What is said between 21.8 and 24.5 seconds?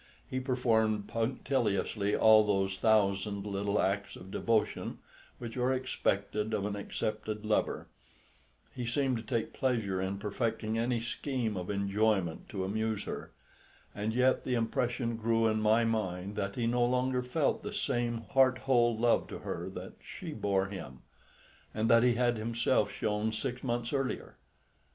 that he had himself shown six months earlier.